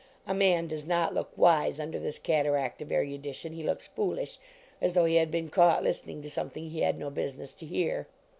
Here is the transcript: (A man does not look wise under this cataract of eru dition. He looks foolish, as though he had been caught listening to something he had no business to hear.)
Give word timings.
(A 0.25 0.33
man 0.33 0.65
does 0.65 0.87
not 0.87 1.13
look 1.13 1.29
wise 1.37 1.79
under 1.79 1.99
this 1.99 2.17
cataract 2.17 2.81
of 2.81 2.91
eru 2.91 3.19
dition. 3.19 3.53
He 3.53 3.61
looks 3.61 3.85
foolish, 3.85 4.39
as 4.81 4.93
though 4.95 5.05
he 5.05 5.17
had 5.17 5.29
been 5.29 5.49
caught 5.49 5.83
listening 5.83 6.23
to 6.23 6.29
something 6.31 6.71
he 6.71 6.81
had 6.81 6.97
no 6.97 7.11
business 7.11 7.53
to 7.53 7.67
hear.) 7.67 8.07